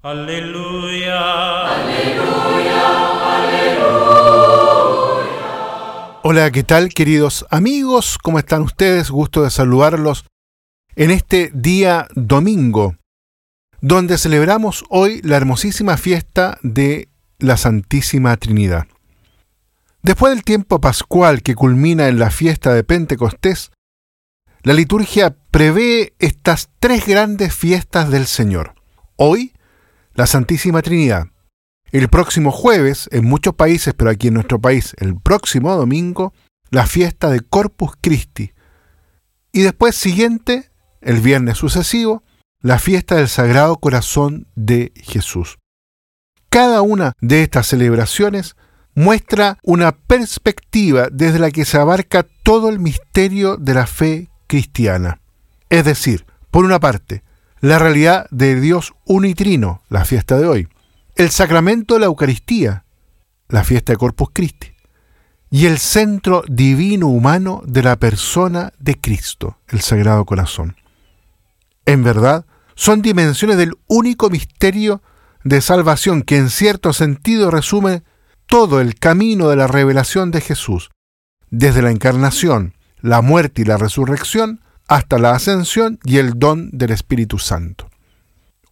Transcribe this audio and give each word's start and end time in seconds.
Aleluya. 0.00 1.66
Hola, 6.22 6.52
¿qué 6.52 6.62
tal 6.62 6.90
queridos 6.90 7.44
amigos? 7.50 8.16
¿Cómo 8.22 8.38
están 8.38 8.62
ustedes? 8.62 9.10
Gusto 9.10 9.42
de 9.42 9.50
saludarlos 9.50 10.24
en 10.94 11.10
este 11.10 11.50
día 11.52 12.06
domingo, 12.14 12.94
donde 13.80 14.18
celebramos 14.18 14.84
hoy 14.88 15.20
la 15.24 15.36
hermosísima 15.36 15.96
fiesta 15.96 16.58
de 16.62 17.08
la 17.40 17.56
Santísima 17.56 18.36
Trinidad. 18.36 18.86
Después 20.02 20.32
del 20.32 20.44
tiempo 20.44 20.80
pascual 20.80 21.42
que 21.42 21.56
culmina 21.56 22.06
en 22.06 22.20
la 22.20 22.30
fiesta 22.30 22.72
de 22.72 22.84
Pentecostés, 22.84 23.72
la 24.62 24.74
liturgia 24.74 25.34
prevé 25.50 26.14
estas 26.20 26.70
tres 26.78 27.04
grandes 27.04 27.52
fiestas 27.52 28.10
del 28.10 28.28
Señor. 28.28 28.76
Hoy, 29.16 29.54
la 30.18 30.26
Santísima 30.26 30.82
Trinidad. 30.82 31.28
El 31.92 32.08
próximo 32.08 32.50
jueves, 32.50 33.08
en 33.12 33.24
muchos 33.24 33.54
países, 33.54 33.94
pero 33.94 34.10
aquí 34.10 34.26
en 34.26 34.34
nuestro 34.34 34.60
país, 34.60 34.96
el 34.98 35.14
próximo 35.14 35.72
domingo, 35.76 36.34
la 36.70 36.88
fiesta 36.88 37.30
de 37.30 37.40
Corpus 37.40 37.92
Christi. 38.00 38.50
Y 39.52 39.60
después 39.60 39.94
siguiente, 39.94 40.72
el 41.02 41.20
viernes 41.20 41.58
sucesivo, 41.58 42.24
la 42.60 42.80
fiesta 42.80 43.14
del 43.14 43.28
Sagrado 43.28 43.76
Corazón 43.76 44.48
de 44.56 44.90
Jesús. 44.96 45.58
Cada 46.50 46.82
una 46.82 47.12
de 47.20 47.44
estas 47.44 47.68
celebraciones 47.68 48.56
muestra 48.96 49.58
una 49.62 49.92
perspectiva 49.92 51.06
desde 51.12 51.38
la 51.38 51.52
que 51.52 51.64
se 51.64 51.78
abarca 51.78 52.26
todo 52.42 52.70
el 52.70 52.80
misterio 52.80 53.56
de 53.56 53.74
la 53.74 53.86
fe 53.86 54.30
cristiana. 54.48 55.20
Es 55.70 55.84
decir, 55.84 56.26
por 56.50 56.64
una 56.64 56.80
parte, 56.80 57.22
la 57.60 57.78
realidad 57.78 58.26
de 58.30 58.60
Dios 58.60 58.94
unitrino, 59.04 59.82
la 59.88 60.04
fiesta 60.04 60.38
de 60.38 60.46
hoy, 60.46 60.68
el 61.16 61.30
sacramento 61.30 61.94
de 61.94 62.00
la 62.00 62.06
Eucaristía, 62.06 62.84
la 63.48 63.64
fiesta 63.64 63.92
de 63.92 63.98
Corpus 63.98 64.28
Christi, 64.32 64.68
y 65.50 65.66
el 65.66 65.78
centro 65.78 66.44
divino 66.46 67.08
humano 67.08 67.62
de 67.64 67.82
la 67.82 67.96
persona 67.96 68.72
de 68.78 69.00
Cristo, 69.00 69.58
el 69.68 69.80
Sagrado 69.80 70.24
Corazón. 70.24 70.76
En 71.86 72.04
verdad, 72.04 72.44
son 72.74 73.02
dimensiones 73.02 73.56
del 73.56 73.74
único 73.86 74.30
misterio 74.30 75.02
de 75.42 75.60
salvación 75.60 76.22
que 76.22 76.36
en 76.36 76.50
cierto 76.50 76.92
sentido 76.92 77.50
resume 77.50 78.02
todo 78.46 78.80
el 78.80 78.94
camino 78.94 79.48
de 79.48 79.56
la 79.56 79.66
revelación 79.66 80.30
de 80.30 80.40
Jesús, 80.40 80.90
desde 81.50 81.82
la 81.82 81.90
encarnación, 81.90 82.74
la 83.00 83.22
muerte 83.22 83.62
y 83.62 83.64
la 83.64 83.78
resurrección, 83.78 84.60
hasta 84.88 85.18
la 85.18 85.32
ascensión 85.32 86.00
y 86.02 86.16
el 86.16 86.38
don 86.38 86.70
del 86.72 86.90
Espíritu 86.90 87.38
Santo. 87.38 87.90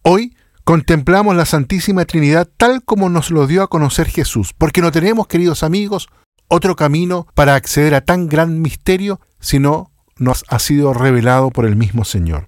Hoy 0.01 0.35
contemplamos 0.63 1.35
la 1.35 1.45
Santísima 1.45 2.05
Trinidad 2.05 2.49
tal 2.57 2.83
como 2.83 3.09
nos 3.09 3.29
lo 3.29 3.47
dio 3.47 3.63
a 3.63 3.69
conocer 3.69 4.07
Jesús, 4.07 4.53
porque 4.57 4.81
no 4.81 4.91
tenemos, 4.91 5.27
queridos 5.27 5.63
amigos, 5.63 6.09
otro 6.49 6.75
camino 6.75 7.27
para 7.35 7.55
acceder 7.55 7.93
a 7.93 8.01
tan 8.01 8.27
gran 8.27 8.61
misterio, 8.61 9.21
sino 9.39 9.91
nos 10.17 10.43
ha 10.49 10.59
sido 10.59 10.93
revelado 10.93 11.51
por 11.51 11.65
el 11.65 11.75
mismo 11.75 12.03
Señor. 12.03 12.47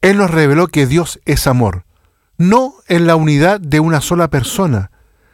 Él 0.00 0.16
nos 0.16 0.30
reveló 0.30 0.68
que 0.68 0.86
Dios 0.86 1.20
es 1.26 1.46
amor, 1.46 1.84
no 2.38 2.74
en 2.88 3.06
la 3.06 3.16
unidad 3.16 3.60
de 3.60 3.80
una 3.80 4.00
sola 4.00 4.28
persona, 4.30 4.90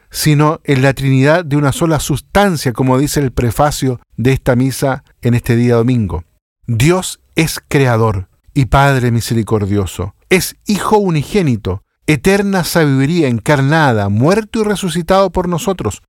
sino 0.09 0.59
en 0.63 0.81
la 0.81 0.93
Trinidad 0.93 1.45
de 1.45 1.55
una 1.55 1.71
sola 1.71 1.99
sustancia, 1.99 2.73
como 2.73 2.97
dice 2.97 3.19
el 3.19 3.31
prefacio 3.31 3.99
de 4.17 4.33
esta 4.33 4.55
misa 4.55 5.03
en 5.21 5.33
este 5.33 5.55
día 5.55 5.75
domingo. 5.75 6.23
Dios 6.67 7.19
es 7.35 7.59
creador 7.67 8.29
y 8.53 8.65
Padre 8.65 9.11
misericordioso, 9.11 10.15
es 10.29 10.55
Hijo 10.65 10.97
unigénito, 10.97 11.83
eterna 12.07 12.63
sabiduría 12.63 13.27
encarnada, 13.27 14.07
muerto 14.07 14.61
y 14.61 14.63
resucitado 14.63 15.29
por 15.31 15.49
nosotros. 15.49 16.03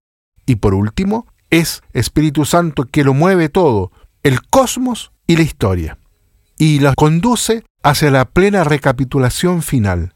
Y 0.46 0.56
por 0.56 0.74
último, 0.74 1.26
es 1.50 1.82
Espíritu 1.92 2.44
Santo 2.44 2.84
que 2.84 3.02
lo 3.02 3.14
mueve 3.14 3.48
todo, 3.48 3.90
el 4.22 4.42
cosmos 4.42 5.12
y 5.26 5.36
la 5.36 5.42
historia, 5.42 5.98
y 6.56 6.78
lo 6.78 6.94
conduce 6.94 7.64
hacia 7.82 8.10
la 8.10 8.24
plena 8.24 8.62
recapitulación 8.62 9.62
final. 9.62 10.14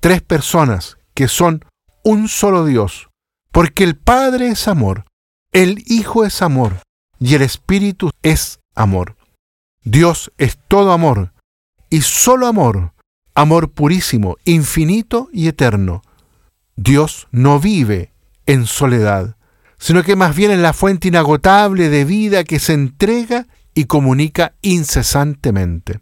Tres 0.00 0.20
personas 0.20 0.98
que 1.14 1.28
son 1.28 1.64
un 2.04 2.28
solo 2.28 2.66
Dios, 2.66 3.08
porque 3.50 3.84
el 3.84 3.96
Padre 3.96 4.48
es 4.48 4.68
amor, 4.68 5.04
el 5.52 5.82
Hijo 5.86 6.24
es 6.24 6.42
amor 6.42 6.82
y 7.18 7.34
el 7.34 7.42
Espíritu 7.42 8.10
es 8.22 8.60
amor. 8.74 9.16
Dios 9.84 10.30
es 10.36 10.58
todo 10.68 10.92
amor, 10.92 11.32
y 11.88 12.02
solo 12.02 12.46
amor, 12.46 12.92
amor 13.34 13.70
purísimo, 13.70 14.36
infinito 14.44 15.28
y 15.32 15.48
eterno. 15.48 16.02
Dios 16.76 17.28
no 17.30 17.58
vive 17.60 18.12
en 18.44 18.66
soledad, 18.66 19.36
sino 19.78 20.02
que 20.02 20.16
más 20.16 20.36
bien 20.36 20.50
es 20.50 20.58
la 20.58 20.74
fuente 20.74 21.08
inagotable 21.08 21.88
de 21.88 22.04
vida 22.04 22.44
que 22.44 22.58
se 22.58 22.74
entrega 22.74 23.46
y 23.74 23.84
comunica 23.84 24.52
incesantemente. 24.60 26.00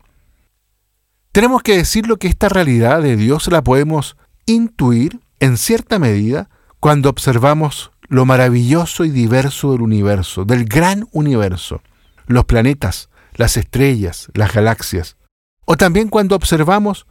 Tenemos 1.31 1.63
que 1.63 1.77
decirlo 1.77 2.19
que 2.19 2.27
esta 2.27 2.49
realidad 2.49 3.01
de 3.01 3.17
Dios 3.17 3.47
la 3.47 3.63
podemos 3.63 4.17
intuir 4.47 5.21
en 5.39 5.57
cierta 5.57 6.01
medida 6.01 6.51
cuando 6.81 7.11
observamos 7.11 7.93
lo 8.09 8.25
maravilloso 8.25 9.05
y 9.05 9.11
diverso 9.11 9.71
del 9.71 9.83
universo, 9.83 10.45
del 10.45 10.65
gran 10.65 11.07
universo, 11.13 11.83
los 12.27 12.45
planetas, 12.47 13.11
las 13.39 13.57
estrellas, 13.57 14.29
las 14.35 14.53
galaxias, 14.53 15.17
o 15.65 15.77
también 15.77 16.09
cuando 16.09 16.35
observamos 16.35 17.07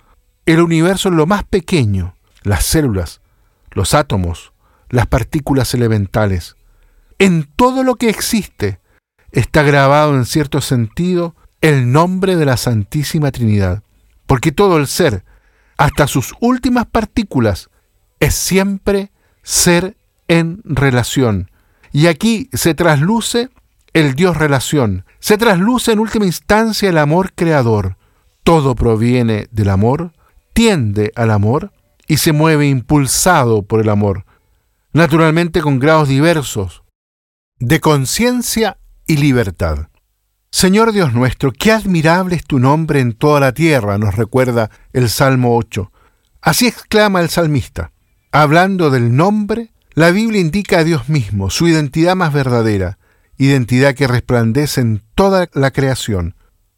el 0.46 0.62
universo 0.62 1.10
en 1.10 1.16
lo 1.16 1.26
más 1.26 1.46
pequeño, 1.46 2.16
las 2.44 2.66
células, 2.66 3.22
los 3.72 3.94
átomos, 3.94 4.52
las 4.90 5.08
partículas 5.08 5.74
elementales. 5.74 6.56
En 7.18 7.50
todo 7.56 7.84
lo 7.84 7.96
que 7.96 8.10
existe 8.10 8.80
está 9.32 9.64
grabado 9.64 10.16
en 10.16 10.26
cierto 10.26 10.62
sentido 10.62 11.36
el 11.62 11.92
nombre 11.92 12.36
de 12.36 12.46
la 12.46 12.58
Santísima 12.58 13.32
Trinidad, 13.32 13.84
porque 14.26 14.52
todo 14.52 14.78
el 14.78 14.88
ser, 14.88 15.24
hasta 15.78 16.08
sus 16.08 16.34
últimas 16.42 16.88
partículas, 16.88 17.70
es 18.20 18.36
siempre 18.36 19.12
ser 19.44 19.96
en 20.28 20.62
relación. 20.66 21.50
Y 21.94 22.08
aquí 22.08 22.50
se 22.52 22.74
trasluce 22.74 23.50
el 23.98 24.14
Dios 24.14 24.38
relación. 24.38 25.06
Se 25.18 25.40
trasluce 25.40 25.92
en 25.92 25.98
última 25.98 26.28
instancia 26.28 26.88
el 26.88 27.00
amor 27.00 27.34
creador. 27.34 27.98
Todo 28.44 28.76
proviene 28.76 29.48
del 29.50 29.70
amor, 29.70 30.14
tiende 30.54 31.12
al 31.16 31.32
amor 31.32 31.72
y 32.08 32.18
se 32.18 32.32
mueve 32.32 32.68
impulsado 32.68 33.64
por 33.64 33.82
el 33.82 33.90
amor. 33.90 34.26
Naturalmente 34.94 35.62
con 35.62 35.80
grados 35.80 36.10
diversos 36.10 36.84
de 37.60 37.80
conciencia 37.80 38.78
y 39.08 39.18
libertad. 39.18 39.88
Señor 40.52 40.92
Dios 40.92 41.14
nuestro, 41.14 41.52
qué 41.52 41.72
admirable 41.72 42.36
es 42.36 42.44
tu 42.46 42.60
nombre 42.60 43.00
en 43.00 43.14
toda 43.14 43.40
la 43.40 43.52
tierra, 43.52 43.98
nos 43.98 44.16
recuerda 44.16 44.70
el 44.94 45.10
Salmo 45.10 45.58
8. 45.58 45.92
Así 46.42 46.68
exclama 46.68 47.20
el 47.22 47.30
salmista. 47.30 47.92
Hablando 48.32 48.92
del 48.92 49.16
nombre, 49.16 49.72
la 49.96 50.12
Biblia 50.12 50.40
indica 50.40 50.80
a 50.80 50.84
Dios 50.84 51.10
mismo, 51.10 51.50
su 51.50 51.68
identidad 51.68 52.16
más 52.16 52.32
verdadera, 52.32 53.00
identidad 53.38 53.96
que 53.96 54.08
resplandece 54.08 54.82
en 54.82 55.04
toda 55.16 55.50
la 55.54 55.72
creación, 55.72 56.36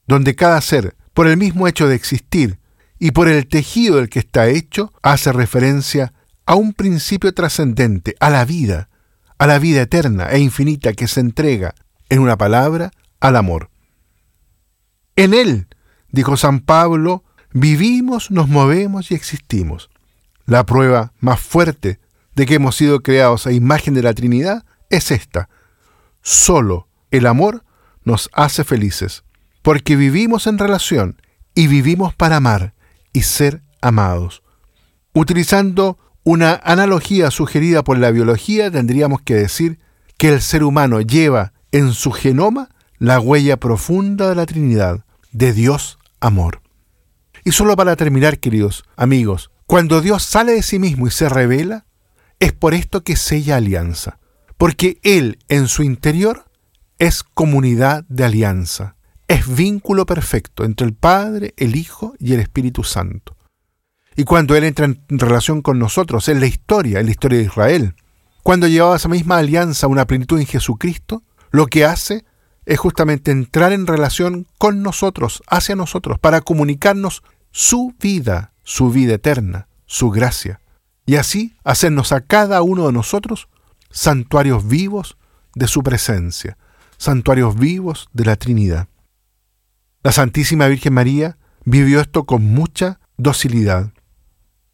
donde 0.08 0.36
cada 0.36 0.60
ser, 0.62 0.96
por 1.14 1.28
el 1.28 1.38
mismo 1.38 1.68
hecho 1.68 1.88
de 1.88 1.96
existir 1.96 2.60
y 3.00 3.12
por 3.12 3.28
el 3.28 3.48
tejido 3.48 3.98
del 3.98 4.10
que 4.10 4.20
está 4.20 4.48
hecho, 4.48 4.92
hace 5.02 5.32
referencia 5.32 6.14
a 6.46 6.56
un 6.56 6.74
principio 6.74 7.34
trascendente, 7.34 8.16
a 8.20 8.30
la 8.30 8.44
vida, 8.44 8.90
a 9.38 9.48
la 9.48 9.60
vida 9.60 9.82
eterna 9.82 10.30
e 10.32 10.40
infinita 10.40 10.94
que 10.94 11.08
se 11.08 11.22
entrega, 11.22 11.76
en 12.10 12.20
una 12.20 12.38
palabra, 12.38 12.92
al 13.20 13.36
amor. 13.36 13.70
En 15.16 15.34
Él, 15.34 15.68
dijo 16.12 16.38
San 16.38 16.60
Pablo, 16.60 17.24
vivimos, 17.54 18.32
nos 18.32 18.50
movemos 18.50 19.12
y 19.12 19.16
existimos. 19.16 19.90
La 20.46 20.66
prueba 20.66 21.14
más 21.20 21.40
fuerte 21.40 22.00
de 22.36 22.46
que 22.46 22.56
hemos 22.56 22.76
sido 22.76 23.02
creados 23.02 23.46
a 23.46 23.52
imagen 23.52 23.94
de 23.94 24.02
la 24.02 24.14
Trinidad 24.14 24.66
es 24.90 25.12
esta, 25.12 25.50
Solo 26.22 26.88
el 27.12 27.26
amor 27.26 27.64
nos 28.04 28.30
hace 28.34 28.64
felices, 28.64 29.24
porque 29.62 29.96
vivimos 29.96 30.48
en 30.48 30.58
relación 30.58 31.22
y 31.56 31.68
vivimos 31.68 32.14
para 32.14 32.38
amar 32.38 32.74
y 33.14 33.22
ser 33.22 33.62
amados. 33.82 34.44
Utilizando 35.14 35.98
una 36.24 36.60
analogía 36.64 37.32
sugerida 37.32 37.84
por 37.84 37.98
la 37.98 38.12
biología, 38.12 38.70
tendríamos 38.70 39.22
que 39.22 39.36
decir 39.36 39.80
que 40.18 40.30
el 40.34 40.42
ser 40.42 40.64
humano 40.64 41.02
lleva 41.02 41.54
en 41.72 41.94
su 41.94 42.12
genoma 42.12 42.70
la 42.98 43.20
huella 43.20 43.58
profunda 43.58 44.30
de 44.30 44.36
la 44.36 44.46
Trinidad, 44.46 45.06
de 45.32 45.54
Dios 45.54 45.98
amor. 46.20 46.62
Y 47.46 47.52
solo 47.52 47.76
para 47.76 47.96
terminar, 47.96 48.40
queridos 48.40 48.84
amigos, 48.98 49.50
cuando 49.66 50.02
Dios 50.02 50.24
sale 50.24 50.54
de 50.54 50.64
sí 50.64 50.78
mismo 50.78 51.08
y 51.08 51.12
se 51.12 51.30
revela, 51.30 51.86
es 52.40 52.54
por 52.54 52.74
esto 52.74 53.04
que 53.04 53.16
sella 53.16 53.58
alianza 53.58 54.19
porque 54.60 55.00
Él 55.04 55.40
en 55.48 55.70
su 55.70 55.84
interior 55.84 56.44
es 56.98 57.24
comunidad 57.24 58.04
de 58.10 58.26
alianza, 58.26 58.98
es 59.30 59.56
vínculo 59.56 60.06
perfecto 60.06 60.66
entre 60.66 60.86
el 60.86 60.94
Padre, 60.94 61.54
el 61.56 61.78
Hijo 61.78 62.14
y 62.20 62.34
el 62.34 62.42
Espíritu 62.42 62.84
Santo. 62.84 63.38
y 64.18 64.26
cuando 64.26 64.58
Él 64.58 64.66
entra 64.66 64.86
en 64.86 65.00
relación 65.08 65.62
con 65.62 65.80
nosotros, 65.80 66.28
en 66.28 66.42
la 66.42 66.46
historia, 66.46 67.00
en 67.00 67.06
la 67.06 67.12
historia 67.12 67.40
de 67.40 67.46
Israel. 67.46 67.96
Cuando 68.44 68.68
llevaba 68.68 68.98
esa 68.98 69.08
misma 69.08 69.38
alianza 69.38 69.88
a 69.88 69.90
una 69.90 70.06
plenitud 70.06 70.38
en 70.42 70.46
Jesucristo, 70.46 71.24
lo 71.52 71.68
que 71.68 71.86
hace 71.86 72.26
es 72.66 72.78
justamente 72.80 73.32
entrar 73.32 73.72
en 73.72 73.88
relación 73.88 74.46
con 74.58 74.84
nosotros, 74.84 75.42
hacia 75.48 75.78
nosotros, 75.78 76.20
para 76.20 76.42
comunicarnos 76.42 77.24
su 77.52 77.96
vida, 77.98 78.52
su 78.64 78.90
vida 78.90 79.14
eterna, 79.14 79.70
su 79.86 80.10
gracia, 80.10 80.60
y 81.06 81.16
así 81.16 81.56
hacernos 81.64 82.12
a 82.12 82.20
cada 82.20 82.62
uno 82.62 82.88
de 82.88 82.92
nosotros 82.92 83.48
santuarios 83.90 84.68
vivos 84.68 85.18
de 85.56 85.68
su 85.68 85.84
presencia, 85.84 86.58
santuarios 86.98 87.56
vivos 87.56 88.10
de 88.14 88.26
la 88.26 88.36
Trinidad. 88.36 88.88
La 90.04 90.12
Santísima 90.12 90.68
Virgen 90.68 90.94
María 90.94 91.38
vivió 91.66 92.00
esto 92.00 92.26
con 92.26 92.44
mucha 92.44 93.00
docilidad. 93.18 93.92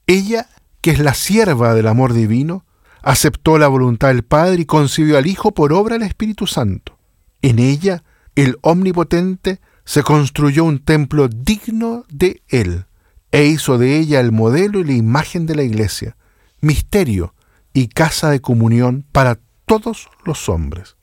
Ella, 0.08 0.48
que 0.82 0.92
es 0.92 1.00
la 1.00 1.14
sierva 1.14 1.74
del 1.74 1.88
amor 1.88 2.14
divino, 2.14 2.66
aceptó 3.02 3.58
la 3.58 3.68
voluntad 3.68 4.10
del 4.10 4.24
Padre 4.24 4.62
y 4.62 4.66
concibió 4.66 5.18
al 5.18 5.28
Hijo 5.28 5.54
por 5.54 5.74
obra 5.74 5.96
del 5.98 6.08
Espíritu 6.08 6.48
Santo. 6.48 6.98
En 7.42 7.60
ella, 7.60 8.04
el 8.36 8.58
Omnipotente 8.62 9.62
se 9.84 10.04
construyó 10.04 10.64
un 10.64 10.80
templo 10.80 11.28
digno 11.28 12.04
de 12.10 12.42
Él 12.48 12.86
e 13.32 13.46
hizo 13.46 13.78
de 13.78 13.98
ella 13.98 14.20
el 14.20 14.32
modelo 14.32 14.80
y 14.80 14.84
la 14.84 14.94
imagen 14.94 15.46
de 15.46 15.56
la 15.56 15.64
Iglesia, 15.64 16.18
misterio 16.62 17.35
y 17.76 17.90
casa 17.90 18.30
de 18.32 18.40
comunión 18.40 19.06
para 19.12 19.38
todos 19.66 20.08
los 20.24 20.48
hombres. 20.48 20.96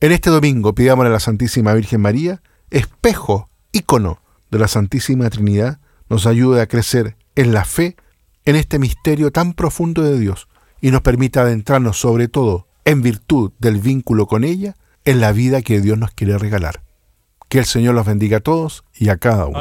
En 0.00 0.10
este 0.10 0.30
domingo 0.30 0.74
pidamos 0.74 1.06
a 1.06 1.10
la 1.10 1.20
Santísima 1.20 1.72
Virgen 1.74 2.00
María, 2.00 2.42
espejo, 2.70 3.48
ícono 3.70 4.20
de 4.50 4.58
la 4.58 4.66
Santísima 4.66 5.30
Trinidad, 5.30 5.78
nos 6.10 6.26
ayude 6.26 6.60
a 6.60 6.66
crecer 6.66 7.16
en 7.36 7.54
la 7.54 7.64
fe 7.64 7.94
en 8.44 8.56
este 8.56 8.80
misterio 8.80 9.30
tan 9.30 9.54
profundo 9.54 10.02
de 10.02 10.18
Dios 10.18 10.48
y 10.80 10.90
nos 10.90 11.02
permita 11.02 11.42
adentrarnos 11.42 12.00
sobre 12.00 12.26
todo 12.26 12.66
en 12.84 13.00
virtud 13.00 13.52
del 13.60 13.78
vínculo 13.78 14.26
con 14.26 14.42
ella 14.42 14.74
en 15.04 15.20
la 15.20 15.30
vida 15.30 15.62
que 15.62 15.80
Dios 15.80 15.96
nos 15.98 16.10
quiere 16.10 16.36
regalar. 16.36 16.82
Que 17.48 17.60
el 17.60 17.64
Señor 17.64 17.94
los 17.94 18.06
bendiga 18.06 18.38
a 18.38 18.40
todos 18.40 18.82
y 18.92 19.08
a 19.10 19.18
cada 19.18 19.46
uno. 19.46 19.60